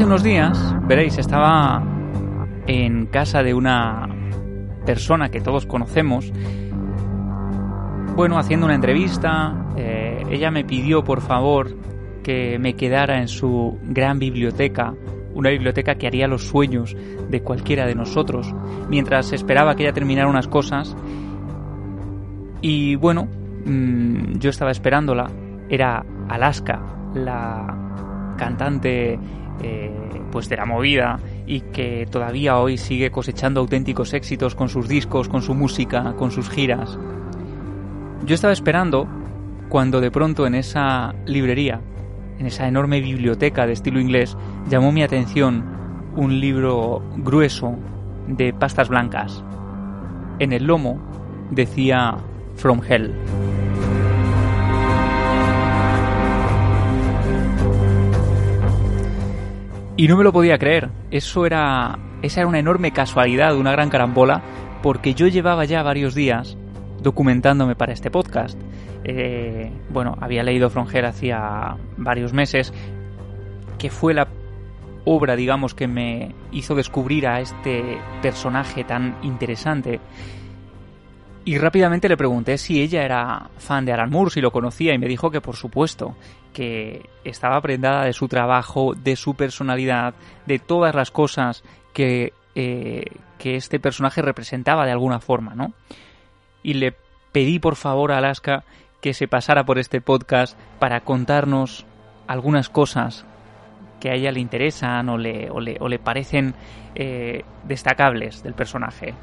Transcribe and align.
Hace 0.00 0.06
unos 0.06 0.22
días, 0.22 0.74
veréis, 0.88 1.18
estaba 1.18 1.84
en 2.66 3.04
casa 3.04 3.42
de 3.42 3.52
una 3.52 4.08
persona 4.86 5.28
que 5.28 5.42
todos 5.42 5.66
conocemos, 5.66 6.32
bueno, 8.16 8.38
haciendo 8.38 8.64
una 8.64 8.76
entrevista, 8.76 9.66
eh, 9.76 10.22
ella 10.30 10.50
me 10.50 10.64
pidió 10.64 11.04
por 11.04 11.20
favor 11.20 11.76
que 12.22 12.58
me 12.58 12.76
quedara 12.76 13.20
en 13.20 13.28
su 13.28 13.78
gran 13.82 14.18
biblioteca, 14.18 14.94
una 15.34 15.50
biblioteca 15.50 15.96
que 15.96 16.06
haría 16.06 16.26
los 16.26 16.44
sueños 16.44 16.96
de 17.28 17.42
cualquiera 17.42 17.84
de 17.84 17.94
nosotros, 17.94 18.54
mientras 18.88 19.34
esperaba 19.34 19.74
que 19.76 19.82
ella 19.82 19.92
terminara 19.92 20.30
unas 20.30 20.48
cosas. 20.48 20.96
Y 22.62 22.94
bueno, 22.94 23.28
mm, 23.66 24.38
yo 24.38 24.48
estaba 24.48 24.70
esperándola, 24.70 25.30
era 25.68 26.06
Alaska, 26.26 26.80
la 27.12 27.76
cantante 28.38 29.18
eh, 29.62 29.90
pues 30.30 30.48
de 30.48 30.56
la 30.56 30.64
movida 30.64 31.18
y 31.46 31.60
que 31.60 32.06
todavía 32.10 32.58
hoy 32.58 32.78
sigue 32.78 33.10
cosechando 33.10 33.60
auténticos 33.60 34.14
éxitos 34.14 34.54
con 34.54 34.68
sus 34.68 34.88
discos, 34.88 35.28
con 35.28 35.42
su 35.42 35.54
música, 35.54 36.14
con 36.16 36.30
sus 36.30 36.48
giras. 36.48 36.98
Yo 38.24 38.34
estaba 38.34 38.52
esperando 38.52 39.08
cuando 39.68 40.00
de 40.00 40.10
pronto 40.10 40.46
en 40.46 40.54
esa 40.54 41.14
librería, 41.26 41.80
en 42.38 42.46
esa 42.46 42.68
enorme 42.68 43.00
biblioteca 43.00 43.66
de 43.66 43.72
estilo 43.72 44.00
inglés, 44.00 44.36
llamó 44.68 44.92
mi 44.92 45.02
atención 45.02 45.64
un 46.16 46.40
libro 46.40 47.02
grueso 47.16 47.76
de 48.26 48.52
pastas 48.52 48.88
blancas. 48.88 49.44
En 50.38 50.52
el 50.52 50.64
lomo 50.64 51.00
decía 51.50 52.16
From 52.56 52.80
Hell. 52.86 53.14
Y 60.00 60.08
no 60.08 60.16
me 60.16 60.24
lo 60.24 60.32
podía 60.32 60.56
creer. 60.56 60.88
Eso 61.10 61.44
era. 61.44 61.98
Esa 62.22 62.40
era 62.40 62.48
una 62.48 62.58
enorme 62.58 62.90
casualidad, 62.90 63.54
una 63.54 63.72
gran 63.72 63.90
carambola, 63.90 64.40
porque 64.82 65.12
yo 65.12 65.26
llevaba 65.26 65.66
ya 65.66 65.82
varios 65.82 66.14
días 66.14 66.56
documentándome 67.02 67.76
para 67.76 67.92
este 67.92 68.10
podcast. 68.10 68.58
Eh, 69.04 69.70
bueno, 69.90 70.16
había 70.18 70.42
leído 70.42 70.70
Fronger 70.70 71.04
hacía 71.04 71.76
varios 71.98 72.32
meses, 72.32 72.72
que 73.78 73.90
fue 73.90 74.14
la 74.14 74.28
obra, 75.04 75.36
digamos, 75.36 75.74
que 75.74 75.86
me 75.86 76.34
hizo 76.50 76.74
descubrir 76.74 77.26
a 77.26 77.40
este 77.40 77.98
personaje 78.22 78.84
tan 78.84 79.18
interesante. 79.20 80.00
Y 81.44 81.58
rápidamente 81.58 82.08
le 82.08 82.16
pregunté 82.16 82.58
si 82.58 82.82
ella 82.82 83.02
era 83.02 83.48
fan 83.58 83.84
de 83.84 83.92
Alan 83.92 84.10
Moore, 84.10 84.30
si 84.30 84.40
lo 84.40 84.50
conocía, 84.50 84.94
y 84.94 84.98
me 84.98 85.08
dijo 85.08 85.30
que 85.30 85.40
por 85.40 85.56
supuesto, 85.56 86.14
que 86.52 87.08
estaba 87.24 87.60
prendada 87.60 88.04
de 88.04 88.12
su 88.12 88.28
trabajo, 88.28 88.94
de 88.94 89.16
su 89.16 89.34
personalidad, 89.34 90.14
de 90.46 90.58
todas 90.58 90.94
las 90.94 91.10
cosas 91.10 91.62
que, 91.94 92.34
eh, 92.54 93.04
que 93.38 93.56
este 93.56 93.80
personaje 93.80 94.20
representaba 94.20 94.84
de 94.84 94.92
alguna 94.92 95.20
forma, 95.20 95.54
¿no? 95.54 95.72
Y 96.62 96.74
le 96.74 96.94
pedí 97.32 97.58
por 97.58 97.76
favor 97.76 98.12
a 98.12 98.18
Alaska 98.18 98.64
que 99.00 99.14
se 99.14 99.28
pasara 99.28 99.64
por 99.64 99.78
este 99.78 100.00
podcast 100.00 100.58
para 100.78 101.00
contarnos 101.00 101.86
algunas 102.26 102.68
cosas 102.68 103.24
que 103.98 104.10
a 104.10 104.14
ella 104.14 104.32
le 104.32 104.40
interesan 104.40 105.08
o 105.08 105.18
le, 105.18 105.50
o 105.50 105.60
le, 105.60 105.98
parecen 105.98 106.54
eh, 106.94 107.44
destacables 107.64 108.42
del 108.42 108.54
personaje. 108.54 109.14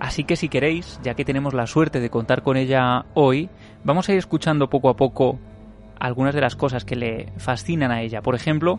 Así 0.00 0.24
que 0.24 0.36
si 0.36 0.48
queréis, 0.48 1.00
ya 1.02 1.14
que 1.14 1.24
tenemos 1.24 1.54
la 1.54 1.66
suerte 1.66 2.00
de 2.00 2.10
contar 2.10 2.42
con 2.42 2.56
ella 2.56 3.06
hoy, 3.14 3.48
vamos 3.84 4.08
a 4.08 4.12
ir 4.12 4.18
escuchando 4.18 4.70
poco 4.70 4.88
a 4.88 4.96
poco 4.96 5.38
algunas 5.98 6.34
de 6.34 6.40
las 6.40 6.54
cosas 6.54 6.84
que 6.84 6.96
le 6.96 7.26
fascinan 7.38 7.90
a 7.90 8.02
ella. 8.02 8.22
Por 8.22 8.34
ejemplo, 8.34 8.78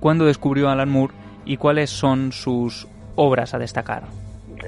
cuándo 0.00 0.24
descubrió 0.24 0.68
Alan 0.68 0.88
Moore 0.88 1.14
y 1.44 1.56
cuáles 1.56 1.90
son 1.90 2.32
sus 2.32 2.88
obras 3.16 3.54
a 3.54 3.58
destacar. 3.58 4.04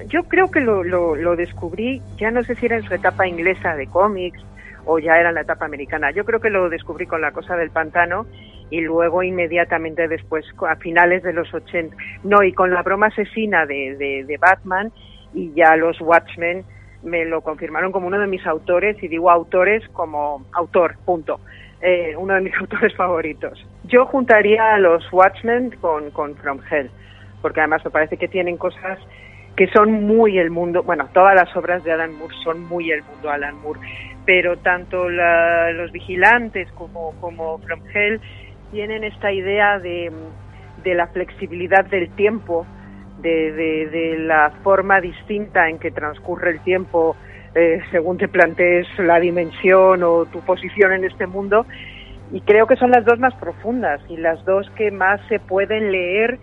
Yo 0.09 0.25
creo 0.25 0.51
que 0.51 0.61
lo, 0.61 0.83
lo, 0.83 1.37
descubrí, 1.37 2.03
ya 2.17 2.31
no 2.31 2.43
sé 2.43 2.55
si 2.55 2.67
era 2.67 2.77
en 2.77 2.83
su 2.83 2.95
etapa 2.95 3.27
inglesa 3.27 3.75
de 3.75 3.87
cómics 3.87 4.41
o 4.85 4.99
ya 4.99 5.17
era 5.17 5.31
en 5.31 5.35
la 5.37 5.43
etapa 5.43 5.65
americana. 5.65 6.11
Yo 6.11 6.25
creo 6.25 6.41
que 6.41 6.51
lo 6.51 6.69
descubrí 6.69 7.07
con 7.07 7.21
La 7.21 7.33
Cosa 7.33 7.57
del 7.57 7.71
Pantano 7.71 8.27
y 8.71 8.81
luego 8.81 9.23
inmediatamente 9.23 10.09
después, 10.09 10.45
a 10.69 10.77
finales 10.77 11.23
de 11.23 11.33
los 11.33 11.53
80, 11.53 11.97
no, 12.25 12.43
y 12.43 12.53
con 12.53 12.71
la 12.71 12.83
broma 12.83 13.07
asesina 13.07 13.67
de, 13.67 13.97
de, 13.97 14.25
de 14.25 14.37
Batman 14.37 14.93
y 15.35 15.53
ya 15.55 15.77
los 15.77 16.01
Watchmen 16.01 16.65
me 17.03 17.25
lo 17.25 17.43
confirmaron 17.43 17.93
como 17.93 18.07
uno 18.07 18.19
de 18.19 18.27
mis 18.27 18.47
autores 18.47 19.01
y 19.03 19.09
digo 19.09 19.31
autores 19.31 19.87
como 19.93 20.45
autor, 20.53 20.97
punto. 21.05 21.41
Eh, 21.81 22.15
uno 22.17 22.35
de 22.35 22.41
mis 22.41 22.55
autores 22.61 22.95
favoritos. 22.97 23.65
Yo 23.85 24.07
juntaría 24.07 24.75
a 24.75 24.79
los 24.79 25.11
Watchmen 25.13 25.71
con, 25.81 26.11
con 26.11 26.35
From 26.37 26.61
Hell, 26.69 26.91
porque 27.41 27.61
además 27.61 27.85
me 27.85 27.91
parece 27.91 28.17
que 28.17 28.29
tienen 28.29 28.57
cosas 28.57 28.99
que 29.57 29.69
son 29.69 30.07
muy 30.07 30.39
el 30.39 30.51
mundo, 30.51 30.85
bueno, 30.85 31.09
todas 31.13 31.35
las 31.35 31.55
obras 31.57 31.83
de 31.83 31.91
Alan 31.91 32.15
Moore 32.15 32.35
son 32.45 32.63
muy 32.69 32.93
el 32.93 33.03
mundo 33.03 33.29
Alan 33.29 33.57
Moore, 33.61 33.81
pero 34.25 34.57
tanto 34.59 35.09
los 35.09 35.91
vigilantes 35.91 36.71
como, 36.73 37.13
como 37.21 37.59
From 37.59 37.81
Hell 37.93 38.21
tienen 38.71 39.03
esta 39.03 39.33
idea 39.33 39.81
de, 39.81 40.13
de 40.85 40.95
la 40.95 41.09
flexibilidad 41.09 41.85
del 41.87 42.09
tiempo, 42.11 42.67
de, 43.23 43.53
de, 43.91 44.19
la 44.19 44.51
forma 44.63 45.01
distinta 45.01 45.69
en 45.69 45.79
que 45.79 45.91
transcurre 45.91 46.53
el 46.53 46.61
tiempo 46.61 47.17
eh, 47.55 47.81
según 47.91 48.19
te 48.19 48.29
plantees 48.29 48.87
la 48.99 49.19
dimensión 49.19 50.03
o 50.03 50.27
tu 50.27 50.41
posición 50.41 50.93
en 50.93 51.05
este 51.05 51.27
mundo. 51.27 51.67
Y 52.33 52.41
creo 52.43 52.67
que 52.67 52.77
son 52.77 52.91
las 52.91 53.05
dos 53.05 53.19
más 53.19 53.35
profundas 53.35 54.01
y 54.09 54.17
las 54.17 54.45
dos 54.45 54.69
que 54.77 54.91
más 54.91 55.21
se 55.29 55.39
pueden 55.41 55.91
leer 55.91 56.39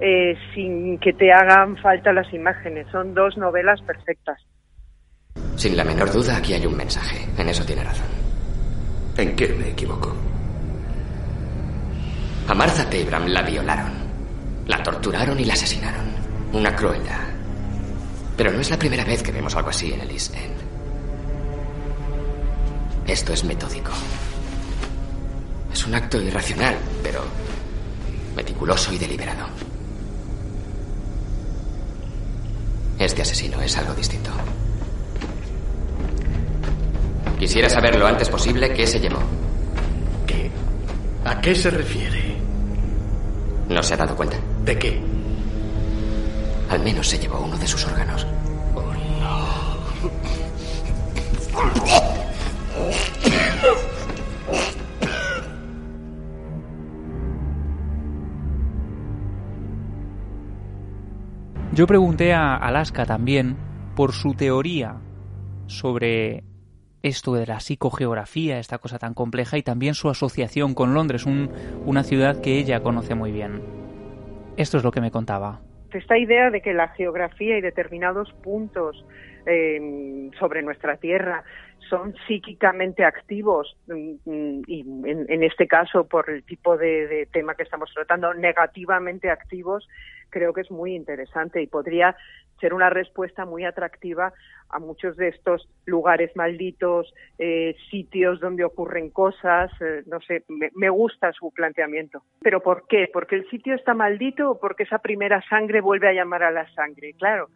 eh, 0.00 0.36
sin 0.54 0.98
que 0.98 1.12
te 1.12 1.32
hagan 1.32 1.76
falta 1.76 2.12
las 2.12 2.32
imágenes. 2.32 2.86
Son 2.90 3.14
dos 3.14 3.36
novelas 3.36 3.80
perfectas. 3.82 4.38
Sin 5.56 5.76
la 5.76 5.84
menor 5.84 6.10
duda, 6.10 6.36
aquí 6.36 6.54
hay 6.54 6.66
un 6.66 6.76
mensaje. 6.76 7.18
En 7.38 7.48
eso 7.48 7.64
tiene 7.64 7.84
razón. 7.84 8.06
¿En 9.16 9.36
qué 9.36 9.48
me 9.48 9.70
equivoco? 9.70 10.14
A 12.48 12.54
Martha 12.54 12.88
Tabram 12.88 13.26
la 13.26 13.42
violaron, 13.42 13.90
la 14.68 14.82
torturaron 14.82 15.38
y 15.40 15.44
la 15.44 15.54
asesinaron. 15.54 16.15
Una 16.52 16.74
crueldad. 16.74 17.20
Pero 18.36 18.52
no 18.52 18.60
es 18.60 18.70
la 18.70 18.78
primera 18.78 19.04
vez 19.04 19.22
que 19.22 19.32
vemos 19.32 19.54
algo 19.56 19.70
así 19.70 19.92
en 19.92 20.00
el 20.00 20.10
East 20.10 20.34
End. 20.34 20.56
Esto 23.06 23.32
es 23.32 23.44
metódico. 23.44 23.92
Es 25.72 25.86
un 25.86 25.94
acto 25.94 26.20
irracional, 26.20 26.76
pero 27.02 27.22
meticuloso 28.34 28.92
y 28.92 28.98
deliberado. 28.98 29.46
Este 32.98 33.22
asesino 33.22 33.60
es 33.60 33.76
algo 33.76 33.94
distinto. 33.94 34.30
Quisiera 37.38 37.68
saber 37.68 37.96
lo 37.96 38.06
antes 38.06 38.28
posible 38.28 38.72
qué 38.72 38.86
se 38.86 38.98
llevó. 38.98 39.20
¿Qué? 40.26 40.50
¿A 41.24 41.40
qué 41.40 41.54
se 41.54 41.70
refiere? 41.70 42.36
¿No 43.68 43.82
se 43.82 43.94
ha 43.94 43.98
dado 43.98 44.16
cuenta? 44.16 44.38
¿De 44.64 44.78
qué? 44.78 45.15
Al 46.68 46.82
menos 46.82 47.08
se 47.08 47.18
llevó 47.18 47.40
uno 47.40 47.56
de 47.56 47.66
sus 47.66 47.86
órganos. 47.86 48.26
Oh, 48.74 48.92
no. 49.20 49.46
Yo 61.72 61.86
pregunté 61.86 62.32
a 62.32 62.56
Alaska 62.56 63.04
también 63.04 63.56
por 63.94 64.12
su 64.12 64.34
teoría 64.34 64.96
sobre 65.66 66.42
esto 67.02 67.34
de 67.34 67.46
la 67.46 67.60
psicogeografía, 67.60 68.58
esta 68.58 68.78
cosa 68.78 68.98
tan 68.98 69.14
compleja, 69.14 69.58
y 69.58 69.62
también 69.62 69.94
su 69.94 70.08
asociación 70.08 70.74
con 70.74 70.94
Londres, 70.94 71.26
una 71.26 72.02
ciudad 72.02 72.40
que 72.40 72.58
ella 72.58 72.82
conoce 72.82 73.14
muy 73.14 73.30
bien. 73.30 73.62
Esto 74.56 74.78
es 74.78 74.84
lo 74.84 74.90
que 74.90 75.00
me 75.00 75.10
contaba 75.10 75.60
esta 75.96 76.18
idea 76.18 76.50
de 76.50 76.60
que 76.60 76.74
la 76.74 76.88
geografía 76.88 77.58
y 77.58 77.60
determinados 77.60 78.32
puntos 78.42 79.04
eh, 79.46 80.30
sobre 80.38 80.62
nuestra 80.62 80.96
Tierra 80.96 81.44
son 81.88 82.14
psíquicamente 82.26 83.04
activos 83.04 83.76
mm, 83.86 84.14
mm, 84.24 84.62
y 84.66 84.80
en, 84.80 85.42
este 85.42 85.68
caso 85.68 86.08
por 86.08 86.28
el 86.30 86.42
tipo 86.42 86.76
de, 86.76 87.28
tema 87.32 87.54
que 87.54 87.62
estamos 87.62 87.90
tratando 87.94 88.34
negativamente 88.34 89.30
activos 89.30 89.88
creo 90.30 90.52
que 90.52 90.62
es 90.62 90.70
muy 90.70 90.94
interesante 90.94 91.62
y 91.62 91.66
podría 91.66 92.16
ser 92.60 92.74
una 92.74 92.90
respuesta 92.90 93.44
muy 93.44 93.64
atractiva 93.64 94.32
a 94.70 94.78
muchos 94.78 95.16
de 95.16 95.28
estos 95.28 95.68
lugares 95.84 96.34
malditos, 96.34 97.12
eh, 97.38 97.76
sitios 97.90 98.40
donde 98.40 98.64
ocurren 98.64 99.10
cosas, 99.10 99.70
eh, 99.80 100.02
no 100.06 100.20
sé, 100.20 100.44
me, 100.48 100.90
gusta 100.90 101.32
su 101.32 101.52
planteamiento. 101.52 102.22
¿Pero 102.40 102.60
por 102.60 102.86
qué? 102.88 103.08
¿Porque 103.12 103.36
el 103.36 103.48
sitio 103.48 103.74
está 103.74 103.94
maldito 103.94 104.50
o 104.50 104.58
porque 104.58 104.84
esa 104.84 104.98
primera 104.98 105.42
sangre 105.48 105.80
vuelve 105.80 106.08
a 106.08 106.12
llamar 106.12 106.42
a 106.42 106.50
la 106.50 106.68
sangre? 106.74 107.14
Claro, 107.14 107.48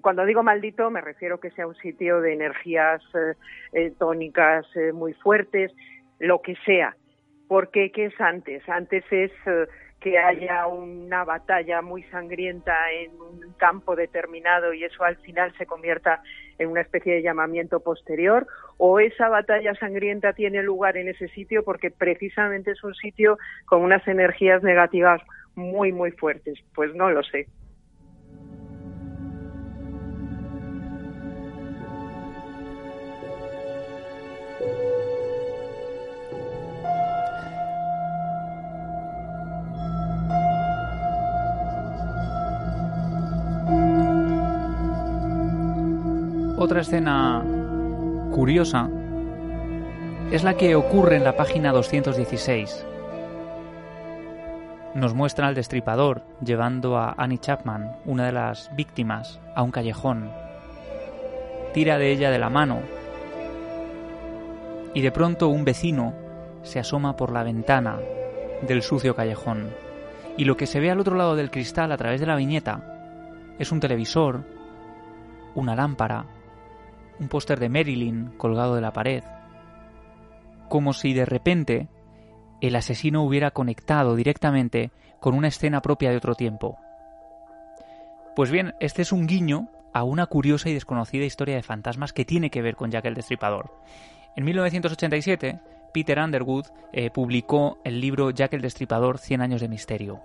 cuando 0.00 0.24
digo 0.24 0.42
maldito 0.42 0.90
me 0.90 1.00
refiero 1.00 1.38
que 1.38 1.50
sea 1.50 1.66
un 1.66 1.74
sitio 1.76 2.20
de 2.20 2.32
energías 2.32 3.02
eh, 3.72 3.92
tónicas 3.98 4.66
muy 4.94 5.12
fuertes, 5.14 5.72
lo 6.18 6.40
que 6.40 6.54
sea. 6.64 6.96
Porque 7.46 7.92
qué 7.92 8.06
es 8.06 8.20
antes? 8.20 8.66
Antes 8.68 9.04
es 9.10 9.30
que 10.04 10.18
haya 10.18 10.66
una 10.66 11.24
batalla 11.24 11.80
muy 11.80 12.02
sangrienta 12.04 12.74
en 12.92 13.18
un 13.18 13.54
campo 13.56 13.96
determinado 13.96 14.74
y 14.74 14.84
eso 14.84 15.02
al 15.02 15.16
final 15.16 15.54
se 15.56 15.64
convierta 15.64 16.22
en 16.58 16.68
una 16.68 16.82
especie 16.82 17.14
de 17.14 17.22
llamamiento 17.22 17.80
posterior 17.80 18.46
o 18.76 19.00
esa 19.00 19.30
batalla 19.30 19.74
sangrienta 19.76 20.34
tiene 20.34 20.62
lugar 20.62 20.98
en 20.98 21.08
ese 21.08 21.28
sitio 21.28 21.64
porque 21.64 21.90
precisamente 21.90 22.72
es 22.72 22.84
un 22.84 22.94
sitio 22.94 23.38
con 23.64 23.80
unas 23.80 24.06
energías 24.06 24.62
negativas 24.62 25.22
muy 25.54 25.90
muy 25.90 26.10
fuertes. 26.10 26.58
Pues 26.74 26.94
no 26.94 27.10
lo 27.10 27.22
sé. 27.22 27.46
Otra 46.56 46.82
escena 46.82 47.42
curiosa 48.30 48.88
es 50.30 50.44
la 50.44 50.54
que 50.54 50.76
ocurre 50.76 51.16
en 51.16 51.24
la 51.24 51.36
página 51.36 51.72
216. 51.72 52.86
Nos 54.94 55.14
muestra 55.14 55.48
al 55.48 55.56
destripador 55.56 56.22
llevando 56.44 56.96
a 56.96 57.12
Annie 57.18 57.38
Chapman, 57.38 57.96
una 58.04 58.26
de 58.26 58.32
las 58.32 58.70
víctimas, 58.76 59.40
a 59.56 59.64
un 59.64 59.72
callejón. 59.72 60.30
Tira 61.72 61.98
de 61.98 62.12
ella 62.12 62.30
de 62.30 62.38
la 62.38 62.50
mano 62.50 62.82
y 64.94 65.00
de 65.00 65.10
pronto 65.10 65.48
un 65.48 65.64
vecino 65.64 66.14
se 66.62 66.78
asoma 66.78 67.16
por 67.16 67.32
la 67.32 67.42
ventana 67.42 67.98
del 68.62 68.82
sucio 68.82 69.16
callejón. 69.16 69.70
Y 70.36 70.44
lo 70.44 70.56
que 70.56 70.68
se 70.68 70.78
ve 70.78 70.92
al 70.92 71.00
otro 71.00 71.16
lado 71.16 71.34
del 71.34 71.50
cristal 71.50 71.90
a 71.90 71.96
través 71.96 72.20
de 72.20 72.26
la 72.26 72.36
viñeta 72.36 73.56
es 73.58 73.72
un 73.72 73.80
televisor, 73.80 74.42
una 75.56 75.74
lámpara, 75.74 76.26
un 77.20 77.28
póster 77.28 77.60
de 77.60 77.68
Marilyn 77.68 78.32
colgado 78.36 78.74
de 78.74 78.80
la 78.80 78.92
pared, 78.92 79.22
como 80.68 80.92
si 80.92 81.12
de 81.12 81.24
repente 81.24 81.88
el 82.60 82.76
asesino 82.76 83.22
hubiera 83.22 83.50
conectado 83.50 84.16
directamente 84.16 84.90
con 85.20 85.34
una 85.34 85.48
escena 85.48 85.82
propia 85.82 86.10
de 86.10 86.16
otro 86.16 86.34
tiempo. 86.34 86.78
Pues 88.34 88.50
bien, 88.50 88.74
este 88.80 89.02
es 89.02 89.12
un 89.12 89.26
guiño 89.26 89.68
a 89.92 90.02
una 90.02 90.26
curiosa 90.26 90.68
y 90.68 90.74
desconocida 90.74 91.24
historia 91.24 91.54
de 91.54 91.62
fantasmas 91.62 92.12
que 92.12 92.24
tiene 92.24 92.50
que 92.50 92.62
ver 92.62 92.74
con 92.74 92.90
Jack 92.90 93.04
el 93.04 93.14
Destripador. 93.14 93.72
En 94.34 94.44
1987, 94.44 95.60
Peter 95.92 96.18
Underwood 96.18 96.66
eh, 96.92 97.10
publicó 97.10 97.78
el 97.84 98.00
libro 98.00 98.30
Jack 98.30 98.54
el 98.54 98.62
Destripador, 98.62 99.18
100 99.18 99.42
años 99.42 99.60
de 99.60 99.68
misterio. 99.68 100.20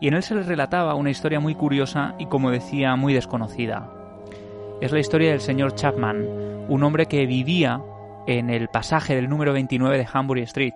Y 0.00 0.08
en 0.08 0.14
él 0.14 0.22
se 0.22 0.34
le 0.34 0.42
relataba 0.42 0.94
una 0.94 1.10
historia 1.10 1.40
muy 1.40 1.54
curiosa 1.54 2.14
y, 2.18 2.26
como 2.26 2.50
decía, 2.50 2.94
muy 2.96 3.14
desconocida 3.14 3.95
es 4.80 4.92
la 4.92 4.98
historia 4.98 5.30
del 5.30 5.40
señor 5.40 5.74
Chapman, 5.74 6.66
un 6.68 6.82
hombre 6.82 7.06
que 7.06 7.24
vivía 7.24 7.82
en 8.26 8.50
el 8.50 8.68
pasaje 8.68 9.14
del 9.14 9.28
número 9.28 9.52
29 9.54 9.96
de 9.96 10.08
Hambury 10.12 10.42
Street. 10.42 10.74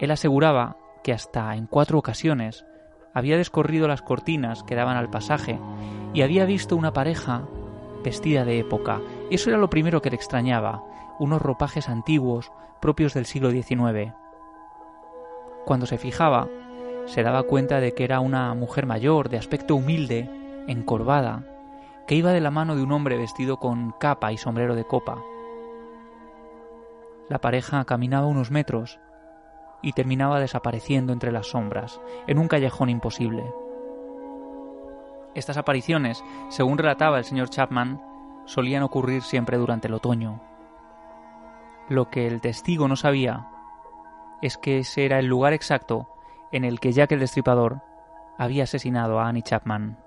Él 0.00 0.10
aseguraba 0.10 0.76
que 1.04 1.12
hasta 1.12 1.54
en 1.54 1.66
cuatro 1.66 1.98
ocasiones 1.98 2.66
había 3.12 3.36
descorrido 3.36 3.86
las 3.86 4.02
cortinas 4.02 4.64
que 4.64 4.74
daban 4.74 4.96
al 4.96 5.08
pasaje 5.08 5.58
y 6.14 6.22
había 6.22 6.46
visto 6.46 6.76
una 6.76 6.92
pareja 6.92 7.46
vestida 8.02 8.44
de 8.44 8.58
época. 8.58 9.00
Eso 9.30 9.50
era 9.50 9.58
lo 9.58 9.70
primero 9.70 10.02
que 10.02 10.10
le 10.10 10.16
extrañaba, 10.16 10.82
unos 11.20 11.40
ropajes 11.40 11.88
antiguos 11.88 12.50
propios 12.80 13.14
del 13.14 13.26
siglo 13.26 13.52
XIX. 13.52 14.12
Cuando 15.64 15.86
se 15.86 15.96
fijaba, 15.96 16.48
se 17.06 17.22
daba 17.22 17.44
cuenta 17.44 17.78
de 17.78 17.92
que 17.92 18.02
era 18.02 18.18
una 18.18 18.52
mujer 18.54 18.84
mayor, 18.84 19.28
de 19.28 19.38
aspecto 19.38 19.76
humilde, 19.76 20.28
encorvada, 20.66 21.44
que 22.06 22.14
iba 22.14 22.32
de 22.32 22.40
la 22.40 22.50
mano 22.50 22.76
de 22.76 22.82
un 22.82 22.92
hombre 22.92 23.16
vestido 23.16 23.58
con 23.58 23.92
capa 23.92 24.32
y 24.32 24.36
sombrero 24.36 24.74
de 24.74 24.84
copa. 24.84 25.22
La 27.28 27.38
pareja 27.40 27.84
caminaba 27.84 28.26
unos 28.26 28.50
metros 28.50 29.00
y 29.82 29.92
terminaba 29.92 30.40
desapareciendo 30.40 31.12
entre 31.12 31.32
las 31.32 31.48
sombras, 31.48 32.00
en 32.26 32.38
un 32.38 32.48
callejón 32.48 32.90
imposible. 32.90 33.44
Estas 35.34 35.56
apariciones, 35.56 36.22
según 36.48 36.78
relataba 36.78 37.18
el 37.18 37.24
señor 37.24 37.50
Chapman, 37.50 38.00
solían 38.44 38.82
ocurrir 38.82 39.22
siempre 39.22 39.56
durante 39.56 39.88
el 39.88 39.94
otoño. 39.94 40.40
Lo 41.88 42.08
que 42.08 42.26
el 42.26 42.40
testigo 42.40 42.88
no 42.88 42.96
sabía 42.96 43.48
es 44.42 44.56
que 44.56 44.78
ese 44.78 45.04
era 45.04 45.18
el 45.18 45.26
lugar 45.26 45.52
exacto 45.52 46.08
en 46.52 46.64
el 46.64 46.78
que 46.78 46.92
Jack 46.92 47.12
el 47.12 47.20
Destripador 47.20 47.82
había 48.38 48.64
asesinado 48.64 49.18
a 49.18 49.28
Annie 49.28 49.42
Chapman. 49.42 50.03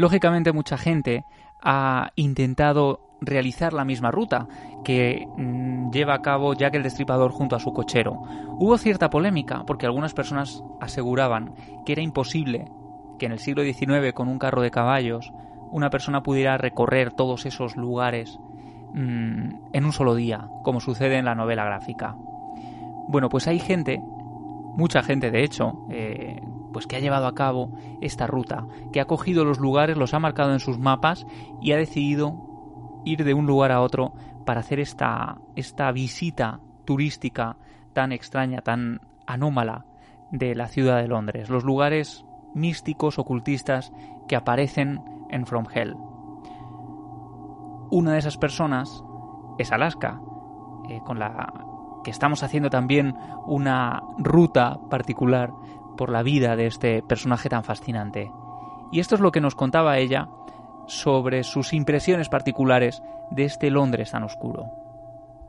Lógicamente 0.00 0.54
mucha 0.54 0.78
gente 0.78 1.26
ha 1.60 2.12
intentado 2.16 3.18
realizar 3.20 3.74
la 3.74 3.84
misma 3.84 4.10
ruta 4.10 4.48
que 4.82 5.26
mm, 5.36 5.90
lleva 5.90 6.14
a 6.14 6.22
cabo 6.22 6.54
Jack 6.54 6.74
el 6.76 6.82
Destripador 6.82 7.32
junto 7.32 7.54
a 7.54 7.60
su 7.60 7.74
cochero. 7.74 8.22
Hubo 8.58 8.78
cierta 8.78 9.10
polémica 9.10 9.64
porque 9.66 9.84
algunas 9.84 10.14
personas 10.14 10.64
aseguraban 10.80 11.52
que 11.84 11.92
era 11.92 12.00
imposible 12.00 12.72
que 13.18 13.26
en 13.26 13.32
el 13.32 13.40
siglo 13.40 13.62
XIX 13.62 14.14
con 14.14 14.28
un 14.28 14.38
carro 14.38 14.62
de 14.62 14.70
caballos 14.70 15.34
una 15.70 15.90
persona 15.90 16.22
pudiera 16.22 16.56
recorrer 16.56 17.12
todos 17.12 17.44
esos 17.44 17.76
lugares 17.76 18.38
mm, 18.94 19.74
en 19.74 19.84
un 19.84 19.92
solo 19.92 20.14
día, 20.14 20.48
como 20.62 20.80
sucede 20.80 21.18
en 21.18 21.26
la 21.26 21.34
novela 21.34 21.66
gráfica. 21.66 22.16
Bueno, 23.06 23.28
pues 23.28 23.46
hay 23.48 23.58
gente, 23.58 24.00
mucha 24.02 25.02
gente 25.02 25.30
de 25.30 25.44
hecho, 25.44 25.84
eh, 25.90 26.39
pues 26.72 26.86
que 26.86 26.96
ha 26.96 27.00
llevado 27.00 27.26
a 27.26 27.34
cabo 27.34 27.72
esta 28.00 28.26
ruta, 28.26 28.66
que 28.92 29.00
ha 29.00 29.06
cogido 29.06 29.44
los 29.44 29.58
lugares, 29.58 29.96
los 29.96 30.14
ha 30.14 30.18
marcado 30.18 30.52
en 30.52 30.60
sus 30.60 30.78
mapas 30.78 31.26
y 31.60 31.72
ha 31.72 31.76
decidido 31.76 32.50
ir 33.04 33.24
de 33.24 33.34
un 33.34 33.46
lugar 33.46 33.72
a 33.72 33.80
otro 33.80 34.12
para 34.44 34.60
hacer 34.60 34.80
esta, 34.80 35.38
esta 35.56 35.90
visita 35.92 36.60
turística 36.84 37.56
tan 37.92 38.12
extraña, 38.12 38.60
tan 38.62 39.00
anómala 39.26 39.84
de 40.30 40.54
la 40.54 40.68
ciudad 40.68 41.00
de 41.00 41.08
Londres, 41.08 41.50
los 41.50 41.64
lugares 41.64 42.24
místicos, 42.54 43.18
ocultistas 43.18 43.92
que 44.28 44.36
aparecen 44.36 45.02
en 45.30 45.46
From 45.46 45.66
Hell. 45.72 45.94
Una 47.90 48.12
de 48.12 48.18
esas 48.18 48.38
personas 48.38 49.02
es 49.58 49.72
Alaska, 49.72 50.20
eh, 50.88 51.00
con 51.04 51.18
la 51.18 51.52
que 52.04 52.10
estamos 52.10 52.42
haciendo 52.42 52.70
también 52.70 53.14
una 53.46 54.02
ruta 54.18 54.78
particular 54.88 55.52
por 56.00 56.10
la 56.10 56.22
vida 56.22 56.56
de 56.56 56.64
este 56.64 57.02
personaje 57.02 57.50
tan 57.50 57.62
fascinante. 57.62 58.30
Y 58.90 59.00
esto 59.00 59.16
es 59.16 59.20
lo 59.20 59.30
que 59.30 59.42
nos 59.42 59.54
contaba 59.54 59.98
ella 59.98 60.28
sobre 60.86 61.42
sus 61.42 61.74
impresiones 61.74 62.30
particulares 62.30 63.02
de 63.30 63.44
este 63.44 63.70
Londres 63.70 64.10
tan 64.10 64.22
oscuro. 64.22 64.64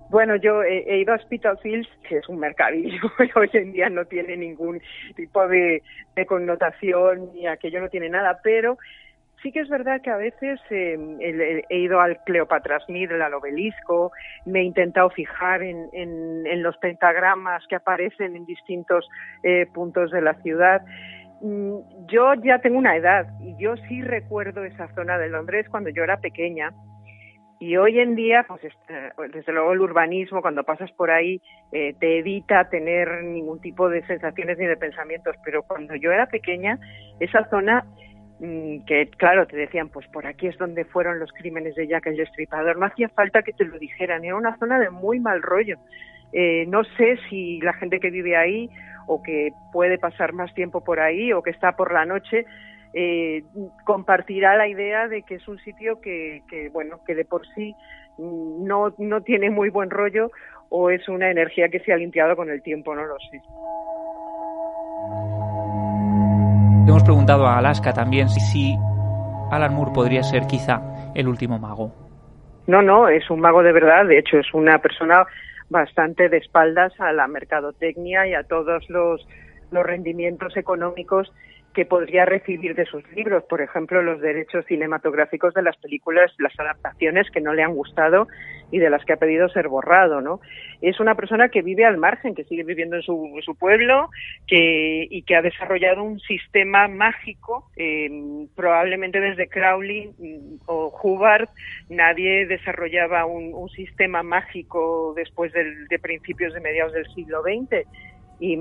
Bueno, 0.09 0.35
yo 0.35 0.61
he, 0.61 0.99
ido 0.99 1.13
a 1.13 1.19
Spitalfields, 1.19 1.87
que 2.05 2.17
es 2.17 2.27
un 2.27 2.37
mercadillo, 2.37 2.99
hoy 3.37 3.49
en 3.53 3.71
día 3.71 3.89
no 3.89 4.03
tiene 4.03 4.35
ningún 4.35 4.81
tipo 5.15 5.47
de, 5.47 5.83
de 6.17 6.25
connotación 6.25 7.29
y 7.33 7.47
aquello 7.47 7.79
no 7.79 7.87
tiene 7.87 8.09
nada, 8.09 8.41
pero 8.43 8.77
Sí 9.41 9.51
que 9.51 9.61
es 9.61 9.69
verdad 9.69 10.01
que 10.01 10.11
a 10.11 10.17
veces 10.17 10.59
eh, 10.69 11.63
he 11.69 11.77
ido 11.77 11.99
al 11.99 12.23
Cleopatra 12.25 12.79
Smith, 12.81 13.11
al 13.11 13.33
obelisco, 13.33 14.11
me 14.45 14.59
he 14.59 14.63
intentado 14.63 15.09
fijar 15.09 15.63
en, 15.63 15.89
en, 15.93 16.61
los 16.61 16.77
pentagramas 16.77 17.65
que 17.67 17.75
aparecen 17.75 18.35
en 18.35 18.45
distintos 18.45 19.07
eh, 19.43 19.65
puntos 19.73 20.11
de 20.11 20.21
la 20.21 20.35
ciudad. 20.41 20.81
Mm, 21.41 21.77
yo 22.07 22.35
ya 22.43 22.59
tengo 22.59 22.77
una 22.77 22.95
edad 22.95 23.25
y 23.39 23.55
yo 23.57 23.75
sí 23.87 24.03
recuerdo 24.03 24.63
esa 24.63 24.87
zona 24.93 25.17
de 25.17 25.29
Londres 25.29 25.67
cuando 25.69 25.89
yo 25.89 26.03
era 26.03 26.17
pequeña 26.17 26.71
Y 27.59 27.77
hoy 27.77 27.99
en 27.99 28.15
día, 28.15 28.45
pues 28.47 28.63
este, 28.63 29.11
desde 29.33 29.53
luego 29.53 29.73
el 29.73 29.81
urbanismo, 29.81 30.41
cuando 30.41 30.63
pasas 30.63 30.91
por 30.91 31.09
ahí, 31.09 31.41
eh, 31.71 31.95
te 31.99 32.19
evita 32.19 32.69
tener 32.69 33.23
ningún 33.23 33.59
tipo 33.59 33.89
de 33.89 34.05
sensaciones 34.05 34.57
ni 34.59 34.65
de 34.65 34.77
pensamientos. 34.77 35.35
Pero 35.43 35.63
cuando 35.63 35.95
yo 35.95 36.11
era 36.11 36.27
pequeña, 36.27 36.79
esa 37.19 37.47
zona 37.49 37.85
que 38.41 39.07
claro, 39.17 39.45
te 39.45 39.55
decían, 39.55 39.89
pues 39.89 40.07
por 40.07 40.25
aquí 40.25 40.47
es 40.47 40.57
donde 40.57 40.83
fueron 40.85 41.19
los 41.19 41.31
crímenes 41.31 41.75
de 41.75 41.87
Jack 41.87 42.07
el 42.07 42.17
Destripador. 42.17 42.77
No 42.77 42.87
hacía 42.87 43.07
falta 43.09 43.43
que 43.43 43.53
te 43.53 43.65
lo 43.65 43.77
dijeran, 43.77 44.25
era 44.25 44.35
una 44.35 44.57
zona 44.57 44.79
de 44.79 44.89
muy 44.89 45.19
mal 45.19 45.43
rollo. 45.43 45.77
Eh, 46.33 46.65
no 46.67 46.83
sé 46.83 47.17
si 47.29 47.59
la 47.61 47.73
gente 47.73 47.99
que 47.99 48.09
vive 48.09 48.35
ahí 48.35 48.69
o 49.05 49.21
que 49.21 49.51
puede 49.71 49.99
pasar 49.99 50.33
más 50.33 50.53
tiempo 50.55 50.83
por 50.83 50.99
ahí 50.99 51.33
o 51.33 51.43
que 51.43 51.49
está 51.51 51.73
por 51.73 51.93
la 51.93 52.05
noche 52.05 52.45
eh, 52.93 53.43
compartirá 53.85 54.55
la 54.55 54.67
idea 54.67 55.07
de 55.07 55.23
que 55.23 55.35
es 55.35 55.47
un 55.47 55.59
sitio 55.59 56.01
que, 56.01 56.41
que, 56.49 56.69
bueno 56.69 56.99
que 57.05 57.15
de 57.15 57.25
por 57.25 57.45
sí 57.55 57.75
no, 58.17 58.93
no 58.97 59.21
tiene 59.21 59.49
muy 59.49 59.69
buen 59.69 59.89
rollo 59.89 60.31
o 60.69 60.89
es 60.89 61.07
una 61.09 61.29
energía 61.29 61.69
que 61.69 61.79
se 61.81 61.91
ha 61.91 61.97
limpiado 61.97 62.35
con 62.35 62.49
el 62.49 62.61
tiempo, 62.61 62.95
no 62.95 63.05
lo 63.05 63.17
sé. 63.19 63.41
Hemos 66.87 67.03
preguntado 67.03 67.45
a 67.45 67.57
Alaska 67.57 67.93
también 67.93 68.27
si, 68.29 68.39
si 68.39 68.77
Alan 69.51 69.73
Moore 69.75 69.91
podría 69.93 70.23
ser 70.23 70.47
quizá 70.47 70.81
el 71.15 71.27
último 71.27 71.59
mago. 71.59 71.93
No, 72.67 72.81
no, 72.81 73.07
es 73.07 73.29
un 73.29 73.39
mago 73.39 73.63
de 73.63 73.71
verdad, 73.71 74.05
de 74.05 74.19
hecho 74.19 74.37
es 74.37 74.53
una 74.53 74.79
persona 74.79 75.25
bastante 75.69 76.29
de 76.29 76.37
espaldas 76.37 76.93
a 76.99 77.11
la 77.13 77.27
mercadotecnia 77.27 78.27
y 78.27 78.33
a 78.33 78.43
todos 78.43 78.89
los, 78.89 79.25
los 79.71 79.85
rendimientos 79.85 80.57
económicos 80.57 81.31
que 81.73 81.85
podría 81.85 82.25
recibir 82.25 82.75
de 82.75 82.85
sus 82.85 83.09
libros, 83.11 83.43
por 83.43 83.61
ejemplo, 83.61 84.01
los 84.01 84.19
derechos 84.19 84.65
cinematográficos 84.65 85.53
de 85.53 85.61
las 85.61 85.77
películas, 85.77 86.31
las 86.37 86.57
adaptaciones 86.59 87.29
que 87.31 87.39
no 87.39 87.53
le 87.53 87.63
han 87.63 87.73
gustado 87.73 88.27
y 88.71 88.79
de 88.79 88.89
las 88.89 89.03
que 89.05 89.13
ha 89.13 89.17
pedido 89.17 89.47
ser 89.49 89.67
borrado, 89.67 90.21
¿no? 90.21 90.41
Es 90.81 90.99
una 90.99 91.15
persona 91.15 91.49
que 91.49 91.61
vive 91.61 91.85
al 91.85 91.97
margen, 91.97 92.35
que 92.35 92.43
sigue 92.45 92.63
viviendo 92.63 92.95
en 92.97 93.01
su, 93.01 93.55
pueblo 93.59 94.09
que, 94.47 95.07
y 95.09 95.23
que 95.23 95.35
ha 95.35 95.41
desarrollado 95.41 96.03
un 96.03 96.19
sistema 96.19 96.87
mágico, 96.87 97.69
eh, 97.75 98.09
probablemente 98.55 99.19
desde 99.19 99.47
Crowley 99.47 100.11
mm, 100.17 100.61
o 100.65 100.91
Hubbard 101.01 101.49
nadie 101.89 102.45
desarrollaba 102.47 103.25
un, 103.25 103.51
sistema 103.71 104.23
mágico 104.23 105.13
después 105.15 105.53
del, 105.53 105.87
de 105.87 105.99
principios 105.99 106.53
de 106.53 106.59
mediados 106.59 106.93
del 106.93 107.05
siglo 107.13 107.41
XX. 107.41 107.87
Y 108.39 108.57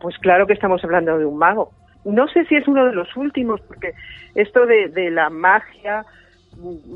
pues 0.00 0.18
claro 0.18 0.46
que 0.46 0.54
estamos 0.54 0.82
hablando 0.82 1.16
de 1.16 1.24
un 1.24 1.38
mago 1.38 1.70
no 2.04 2.28
sé 2.28 2.44
si 2.46 2.56
es 2.56 2.66
uno 2.68 2.86
de 2.86 2.92
los 2.92 3.16
últimos, 3.16 3.60
porque 3.62 3.94
esto 4.34 4.66
de, 4.66 4.88
de 4.88 5.10
la 5.10 5.30
magia 5.30 6.04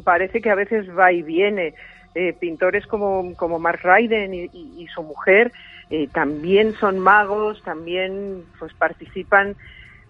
parece 0.05 0.41
que 0.41 0.51
a 0.51 0.55
veces 0.55 0.87
va 0.97 1.13
y 1.13 1.23
viene. 1.23 1.75
Eh, 2.15 2.33
pintores 2.33 2.87
como, 2.87 3.35
como 3.37 3.59
Mark 3.59 3.81
Ryden 3.83 4.35
y, 4.35 4.45
y, 4.53 4.83
y 4.83 4.87
su 4.89 5.03
mujer 5.03 5.53
eh, 5.91 6.09
también 6.13 6.75
son 6.75 6.99
magos, 6.99 7.63
también 7.63 8.45
pues 8.59 8.73
participan 8.75 9.57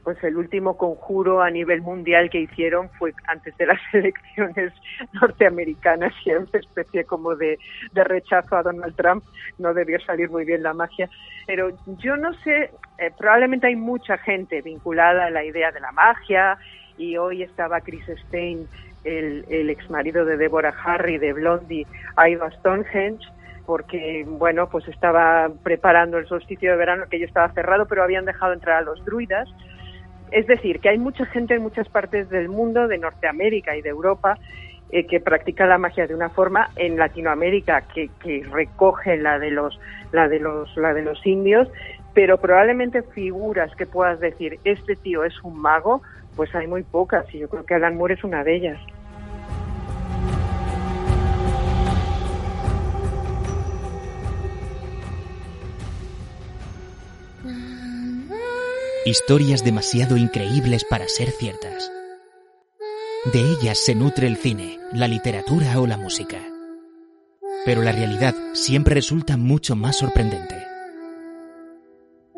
pues 0.08 0.24
el 0.24 0.38
último 0.38 0.78
conjuro 0.78 1.42
a 1.42 1.50
nivel 1.50 1.82
mundial 1.82 2.30
que 2.30 2.40
hicieron 2.40 2.88
fue 2.98 3.12
antes 3.26 3.54
de 3.58 3.66
las 3.66 3.78
elecciones 3.92 4.72
norteamericanas 5.12 6.14
y 6.24 6.30
una 6.30 6.48
especie 6.54 7.04
como 7.04 7.36
de, 7.36 7.58
rechazo 7.92 8.56
a 8.56 8.62
Donald 8.62 8.96
Trump. 8.96 9.22
No 9.58 9.74
debió 9.74 10.00
salir 10.00 10.30
muy 10.30 10.46
bien 10.46 10.62
la 10.62 10.72
magia. 10.72 11.10
Pero 11.46 11.76
yo 11.98 12.16
no 12.16 12.32
sé, 12.42 12.70
eh, 12.96 13.10
probablemente 13.18 13.66
hay 13.66 13.76
mucha 13.76 14.16
gente 14.16 14.62
vinculada 14.62 15.26
a 15.26 15.30
la 15.30 15.44
idea 15.44 15.72
de 15.72 15.80
la 15.80 15.92
magia 15.92 16.56
y 16.96 17.18
hoy 17.18 17.42
estaba 17.42 17.82
Chris 17.82 18.06
Stein, 18.28 18.66
el, 19.04 19.44
el 19.50 19.68
ex 19.68 19.90
marido 19.90 20.24
de 20.24 20.38
Deborah 20.38 20.74
Harry, 20.86 21.18
de 21.18 21.34
Blondie, 21.34 21.86
ha 22.16 22.30
ido 22.30 22.50
Stonehenge 22.50 23.26
porque, 23.66 24.24
bueno, 24.26 24.70
pues 24.70 24.88
estaba 24.88 25.50
preparando 25.62 26.16
el 26.16 26.26
solsticio 26.26 26.70
de 26.70 26.78
verano 26.78 27.04
que 27.10 27.18
ya 27.18 27.26
estaba 27.26 27.52
cerrado, 27.52 27.84
pero 27.84 28.02
habían 28.02 28.24
dejado 28.24 28.54
entrar 28.54 28.78
a 28.78 28.80
los 28.80 29.04
druidas 29.04 29.46
es 30.30 30.46
decir, 30.46 30.80
que 30.80 30.90
hay 30.90 30.98
mucha 30.98 31.26
gente 31.26 31.54
en 31.54 31.62
muchas 31.62 31.88
partes 31.88 32.28
del 32.30 32.48
mundo, 32.48 32.88
de 32.88 32.98
Norteamérica 32.98 33.76
y 33.76 33.82
de 33.82 33.90
Europa, 33.90 34.38
eh, 34.90 35.06
que 35.06 35.20
practica 35.20 35.66
la 35.66 35.76
magia 35.76 36.06
de 36.06 36.14
una 36.14 36.30
forma 36.30 36.70
en 36.76 36.96
Latinoamérica 36.96 37.82
que, 37.92 38.08
que 38.22 38.42
recoge 38.50 39.18
la 39.18 39.38
de 39.38 39.50
los 39.50 39.78
la 40.12 40.28
de 40.28 40.40
los 40.40 40.74
la 40.78 40.94
de 40.94 41.02
los 41.02 41.26
indios 41.26 41.68
pero 42.14 42.38
probablemente 42.38 43.02
figuras 43.02 43.70
que 43.76 43.84
puedas 43.84 44.18
decir 44.18 44.58
este 44.64 44.96
tío 44.96 45.24
es 45.24 45.34
un 45.42 45.60
mago 45.60 46.00
pues 46.36 46.54
hay 46.54 46.66
muy 46.66 46.84
pocas 46.84 47.26
y 47.34 47.38
yo 47.38 47.50
creo 47.50 47.66
que 47.66 47.74
Alan 47.74 47.98
Moore 47.98 48.14
es 48.14 48.24
una 48.24 48.42
de 48.42 48.56
ellas 48.56 48.80
Historias 59.08 59.64
demasiado 59.64 60.18
increíbles 60.18 60.84
para 60.84 61.08
ser 61.08 61.30
ciertas. 61.30 61.90
De 63.32 63.40
ellas 63.40 63.78
se 63.78 63.94
nutre 63.94 64.26
el 64.26 64.36
cine, 64.36 64.78
la 64.92 65.08
literatura 65.08 65.80
o 65.80 65.86
la 65.86 65.96
música. 65.96 66.36
Pero 67.64 67.80
la 67.80 67.92
realidad 67.92 68.34
siempre 68.52 68.94
resulta 68.94 69.38
mucho 69.38 69.76
más 69.76 69.96
sorprendente. 69.96 70.62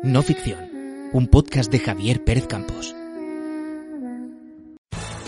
No 0.01 0.23
ficción, 0.23 1.09
un 1.11 1.27
podcast 1.27 1.69
de 1.69 1.79
Javier 1.79 2.23
Pérez 2.23 2.47
Campos. 2.47 2.95